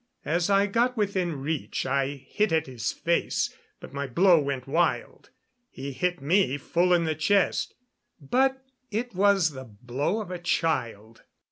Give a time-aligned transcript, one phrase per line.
[0.25, 5.29] As I got within reach I hit at his face, but my blow went wild.
[5.69, 7.75] He hit me full in the chest,
[8.19, 11.21] but it was the blow of a child.